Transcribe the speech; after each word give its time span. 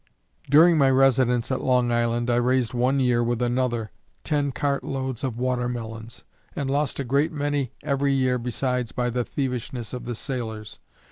During 0.49 0.79
my 0.79 0.89
residence 0.89 1.51
at 1.51 1.61
Long 1.61 1.91
Island, 1.91 2.31
I 2.31 2.37
raised 2.37 2.73
one 2.73 2.99
year 2.99 3.23
with 3.23 3.39
another, 3.39 3.91
ten 4.23 4.51
cart 4.51 4.83
loads 4.83 5.23
of 5.23 5.37
water 5.37 5.69
melons, 5.69 6.23
and 6.55 6.71
lost 6.71 6.99
a 6.99 7.03
great 7.03 7.31
many 7.31 7.73
every 7.83 8.11
year 8.13 8.39
besides 8.39 8.91
by 8.91 9.11
the 9.11 9.23
thievishness 9.23 9.93
of 9.93 10.05
the 10.05 10.15
sailors. 10.15 10.79